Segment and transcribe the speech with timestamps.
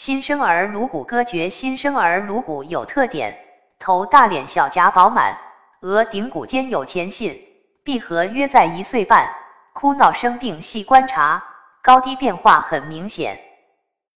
[0.00, 3.36] 新生儿颅骨割绝，新生儿颅骨有特点：
[3.80, 5.36] 头大、脸小、颊饱满、
[5.80, 7.48] 额顶骨间有前隙，
[7.82, 9.34] 闭合约在一岁半。
[9.72, 11.42] 哭闹生病细观察，
[11.82, 13.40] 高低变化很明显。